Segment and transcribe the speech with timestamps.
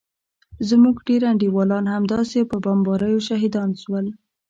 [0.69, 4.05] زموږ ډېر انډيوالان همداسې په بمباريو شهيدان سول.